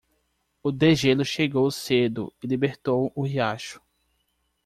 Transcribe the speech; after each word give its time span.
O 0.63 0.71
degelo 0.71 1.23
chegou 1.23 1.69
cedo 1.69 2.33
e 2.41 2.47
libertou 2.47 3.11
o 3.15 3.21
riacho. 3.21 3.79